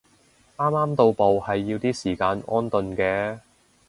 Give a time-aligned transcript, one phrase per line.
[0.57, 3.39] 啱啱到埗係要啲時間安頓嘅